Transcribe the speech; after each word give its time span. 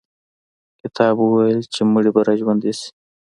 کتاب 0.81 1.15
وویل 1.21 1.59
چې 1.73 1.81
مړي 1.93 2.11
به 2.15 2.21
را 2.27 2.33
ژوندي 2.39 2.71
شي. 2.79 2.89